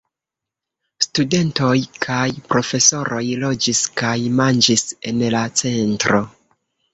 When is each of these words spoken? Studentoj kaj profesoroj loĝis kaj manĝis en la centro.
Studentoj 1.05 1.73
kaj 2.05 2.23
profesoroj 2.53 3.21
loĝis 3.45 3.83
kaj 4.01 4.15
manĝis 4.41 4.87
en 5.13 5.23
la 5.37 5.45
centro. 5.63 6.25